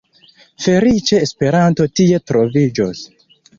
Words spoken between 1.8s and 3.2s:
tie troviĝos.